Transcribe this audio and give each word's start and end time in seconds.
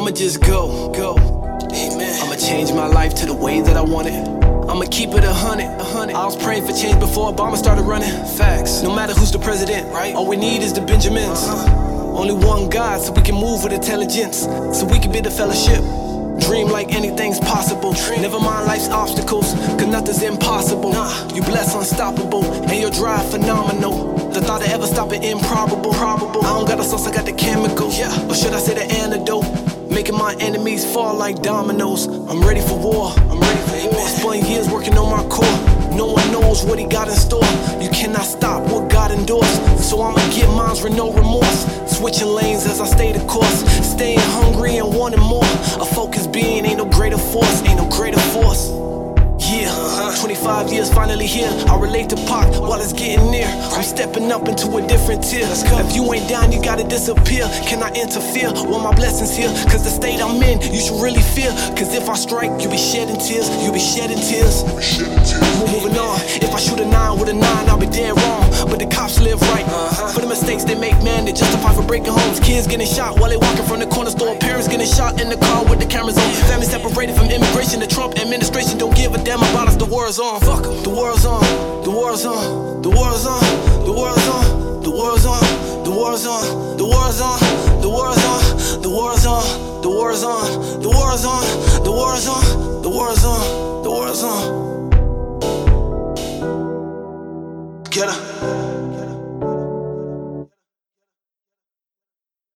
I'ma 0.00 0.12
just 0.12 0.40
go, 0.40 0.90
go. 0.96 1.12
Amen. 1.74 2.22
I'ma 2.22 2.34
change 2.36 2.72
my 2.72 2.86
life 2.86 3.14
to 3.16 3.26
the 3.26 3.34
way 3.34 3.60
that 3.60 3.76
I 3.76 3.82
want 3.82 4.08
it. 4.08 4.14
I'ma 4.66 4.86
keep 4.90 5.10
it 5.10 5.24
a 5.24 5.32
hundred, 5.32 5.66
a 5.78 5.84
hundred. 5.84 6.16
I 6.16 6.24
was 6.24 6.42
praying 6.42 6.66
for 6.66 6.72
change 6.72 6.98
before 6.98 7.30
Obama 7.30 7.58
started 7.58 7.82
running. 7.82 8.08
Facts. 8.38 8.80
No 8.80 8.96
matter 8.96 9.12
who's 9.12 9.30
the 9.30 9.38
president, 9.38 9.92
right? 9.92 10.14
All 10.14 10.26
we 10.26 10.38
need 10.38 10.62
is 10.62 10.72
the 10.72 10.80
Benjamins. 10.80 11.44
Uh-huh. 11.44 12.16
Only 12.16 12.32
one 12.32 12.70
God, 12.70 13.02
so 13.02 13.12
we 13.12 13.20
can 13.20 13.34
move 13.34 13.62
with 13.62 13.74
intelligence, 13.74 14.38
so 14.72 14.86
we 14.90 14.98
can 14.98 15.12
build 15.12 15.26
a 15.26 15.30
fellowship. 15.30 15.84
Dream 16.40 16.68
like 16.68 16.94
anything's 16.94 17.38
possible. 17.38 17.92
Never 17.92 18.40
mind 18.40 18.66
life's 18.66 18.88
obstacles, 18.88 19.52
cause 19.52 19.86
nothing's 19.86 20.22
impossible. 20.22 20.94
You 21.34 21.42
bless 21.42 21.74
unstoppable, 21.74 22.42
and 22.44 22.80
your 22.80 22.90
drive 22.90 23.30
phenomenal. 23.30 24.16
The 24.30 24.40
thought 24.40 24.62
of 24.62 24.68
ever 24.68 24.86
stopping 24.86 25.22
improbable. 25.24 25.92
Probable. 25.92 26.44
I 26.46 26.54
don't 26.54 26.66
got 26.66 26.78
the 26.78 26.84
sauce, 26.84 27.06
I 27.06 27.12
got 27.12 27.26
the 27.26 27.32
chemicals. 27.32 27.98
Yeah. 27.98 28.14
Or 28.28 28.34
should 28.34 28.54
I 28.54 28.60
say 28.60 28.74
enemies 30.40 30.84
fall 30.84 31.14
like 31.14 31.42
dominoes. 31.42 32.06
I'm 32.06 32.42
ready 32.42 32.60
for 32.60 32.78
war. 32.78 33.12
I'm 33.30 33.40
ready 33.40 33.60
for 33.60 33.94
war. 33.94 34.08
Spent 34.08 34.48
years 34.48 34.68
working 34.68 34.96
on 34.96 35.10
my 35.10 35.22
core. 35.28 35.58
No 35.94 36.06
one 36.06 36.32
knows 36.32 36.64
what 36.64 36.78
he 36.78 36.86
got 36.86 37.08
in 37.08 37.14
store. 37.14 37.44
You 37.80 37.90
cannot 37.90 38.24
stop 38.24 38.62
what 38.70 38.90
God 38.90 39.10
endorsed. 39.10 39.88
So 39.88 40.00
I'ma 40.02 40.18
get 40.34 40.48
mines 40.56 40.82
with 40.82 40.96
no 40.96 41.12
remorse. 41.12 41.66
Switching 41.86 42.28
lanes 42.28 42.66
as 42.66 42.80
I 42.80 42.86
stay 42.86 43.12
the 43.12 43.24
course. 43.26 43.64
Staying 43.86 44.20
hungry 44.20 44.78
and 44.78 44.94
wanting 44.94 45.20
more. 45.20 45.44
A 45.44 45.84
focused 45.84 46.32
being 46.32 46.64
ain't 46.64 46.78
no 46.78 46.86
greater 46.86 47.18
force. 47.18 47.62
Ain't 47.62 47.78
no 47.78 47.88
greater 47.88 48.20
force. 48.20 48.89
Yeah, 49.50 50.14
25 50.20 50.72
years 50.72 50.92
finally 50.94 51.26
here. 51.26 51.50
I 51.66 51.76
relate 51.76 52.08
to 52.10 52.16
Pac 52.30 52.46
while 52.60 52.80
it's 52.80 52.92
getting 52.92 53.32
near. 53.32 53.48
I'm 53.74 53.82
stepping 53.82 54.30
up 54.30 54.46
into 54.46 54.76
a 54.76 54.86
different 54.86 55.24
tier. 55.24 55.42
If 55.42 55.96
you 55.96 56.06
ain't 56.14 56.28
down, 56.28 56.52
you 56.52 56.62
gotta 56.62 56.84
disappear. 56.84 57.48
Can 57.66 57.82
I 57.82 57.90
interfere? 57.90 58.52
Well, 58.52 58.78
my 58.78 58.94
blessings 58.94 59.36
here. 59.36 59.48
Cause 59.66 59.82
the 59.82 59.90
state 59.90 60.22
I'm 60.22 60.40
in, 60.40 60.60
you 60.72 60.78
should 60.80 61.02
really 61.02 61.22
fear. 61.34 61.50
Cause 61.74 61.92
if 61.94 62.08
I 62.08 62.14
strike, 62.14 62.62
you'll 62.62 62.70
be 62.70 62.78
shedding 62.78 63.18
tears. 63.18 63.50
You'll 63.64 63.74
be 63.74 63.80
shedding 63.80 64.22
tears. 64.22 64.62
Breaking 71.90 72.14
homes. 72.14 72.38
Kids 72.38 72.68
getting 72.68 72.86
shot 72.86 73.18
while 73.18 73.28
they 73.28 73.36
walking 73.36 73.66
from 73.66 73.80
the 73.80 73.86
corner 73.86 74.10
store. 74.10 74.38
Parents 74.38 74.68
getting 74.68 74.86
shot 74.86 75.20
in 75.20 75.28
the 75.28 75.36
car 75.36 75.64
with 75.64 75.80
the 75.80 75.86
cameras 75.86 76.16
on. 76.16 76.30
Family 76.46 76.64
separated 76.64 77.16
from 77.16 77.26
immigration. 77.26 77.80
The 77.80 77.88
Trump 77.88 78.16
administration 78.16 78.78
don't 78.78 78.94
give 78.94 79.12
a 79.12 79.18
damn 79.24 79.42
about 79.42 79.66
us. 79.66 79.74
The 79.74 79.86
war's 79.86 80.20
on. 80.20 80.40
Fuck 80.40 80.66
'em. 80.66 80.82
The 80.84 80.90
war's 80.90 81.26
on. 81.26 81.42
The 81.82 81.90
war's 81.90 82.24
on. 82.24 82.82
The 82.82 82.90
war's 82.90 83.26
on. 83.26 83.42
The 83.84 83.92
war's 83.92 84.28
on. 84.28 84.44
The 84.86 84.90
war's 84.90 85.26
on. 85.26 85.42
The 85.82 85.90
war's 85.90 86.26
on. 86.26 86.76
The 86.78 86.86
war's 86.86 87.20
on. 87.20 87.38
The 87.82 87.88
war's 87.88 88.24
on. 88.24 88.38
The 88.82 88.88
war's 88.88 89.26
on. 89.26 89.44
The 89.82 89.90
war's 89.90 90.24
on. 90.24 90.46
The 90.84 90.90
war's 90.94 91.24
on. 91.26 91.42
The 91.82 91.90
war's 91.90 92.26
on. 92.28 92.82
The 92.84 92.90
war's 92.90 93.24
on. 93.24 93.42
The 93.82 93.90
war's 93.90 94.22
on. 94.22 94.42
Get 97.90 98.08
her. 98.08 98.69